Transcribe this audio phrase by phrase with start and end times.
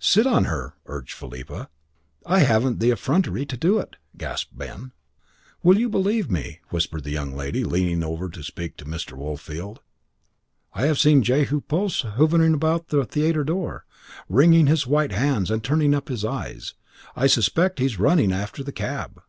[0.00, 1.68] "Sit on her," urged Philippa.
[2.24, 4.92] "I haven't the effrontery to do it," gasped Ben.
[5.62, 9.12] "Will you believe me," whispered the young lady, leaning over to speak to Mr.
[9.12, 9.80] Woolfield,
[10.72, 13.84] "I have seen Jehu Post hovering about the theatre door,
[14.26, 16.72] wringing his white hands and turning up his eyes.
[17.14, 19.20] I suspect he is running after the cab."